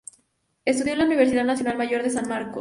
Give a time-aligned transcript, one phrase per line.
[0.65, 2.59] Estudió en la Universidad Nacional Mayor de San Marcos.